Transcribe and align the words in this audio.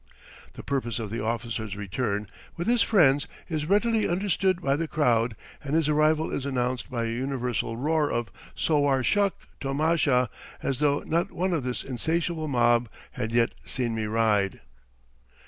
The 0.53 0.63
purpose 0.63 0.97
of 0.97 1.11
the 1.11 1.23
officer's 1.23 1.75
return, 1.75 2.25
with 2.57 2.65
his 2.65 2.81
friends, 2.81 3.27
is 3.47 3.67
readily 3.67 4.09
understood 4.09 4.59
by 4.59 4.75
the 4.75 4.87
crowd, 4.87 5.35
and 5.63 5.75
his 5.75 5.87
arrival 5.87 6.31
is 6.33 6.43
announced 6.43 6.89
by 6.89 7.03
a 7.03 7.07
universal 7.13 7.77
roar 7.77 8.09
of 8.11 8.31
"Sowar 8.55 9.03
shuk! 9.03 9.35
tomasha!" 9.59 10.31
as 10.63 10.79
though 10.79 11.01
not 11.01 11.31
one 11.31 11.53
of 11.53 11.61
this 11.61 11.83
insatiable 11.83 12.47
mob 12.47 12.89
had 13.11 13.31
yet 13.31 13.53
seen 13.63 13.93
me 13.93 14.05
ride. 14.05 14.61